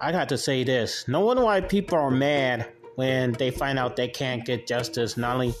[0.00, 1.06] I got to say this.
[1.08, 5.34] No wonder why people are mad when they find out they can't get justice, not
[5.34, 5.54] only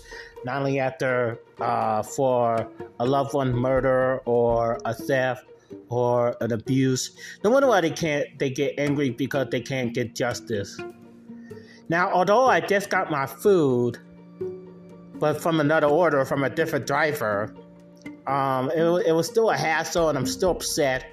[0.44, 2.68] not only after uh, for
[3.00, 5.44] a loved one murder or a theft
[5.88, 7.16] or an abuse.
[7.44, 10.78] No wonder why they can't they get angry because they can't get justice.
[11.88, 13.98] Now, although I just got my food,
[15.14, 17.54] but from another order from a different driver,
[18.26, 21.06] um, it, it was still a hassle, and I'm still upset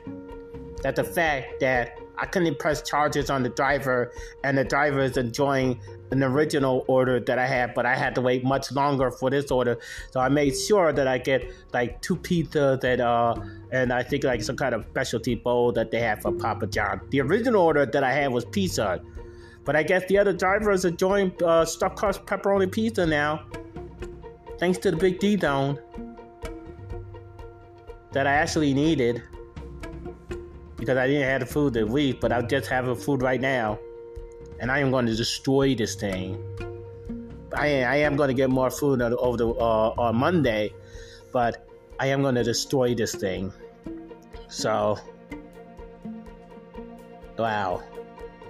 [0.81, 4.11] that the fact that I couldn't press charges on the driver,
[4.43, 5.81] and the driver is enjoying
[6.11, 9.49] an original order that I had, but I had to wait much longer for this
[9.49, 9.79] order.
[10.11, 13.35] So I made sure that I get like two pizzas that uh,
[13.71, 17.01] and I think like some kind of specialty bowl that they have for Papa John.
[17.09, 19.01] The original order that I had was pizza,
[19.63, 23.45] but I guess the other driver is enjoying uh, stuffed crust pepperoni pizza now,
[24.59, 25.79] thanks to the Big D Zone
[28.11, 29.23] that I actually needed
[30.77, 33.39] because I didn't have the food to week, but I just have the food right
[33.39, 33.79] now,
[34.59, 36.41] and I am going to destroy this thing.
[37.55, 40.73] I, I am going to get more food over the uh, on Monday,
[41.31, 41.67] but
[41.99, 43.53] I am going to destroy this thing.
[44.47, 44.97] So,
[47.37, 47.83] wow.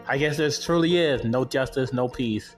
[0.07, 2.55] I guess there truly is no justice, no peace.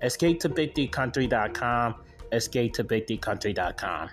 [0.00, 1.94] Escape to bigdcountry.com.
[2.32, 4.10] Escape to bigdcountry.com.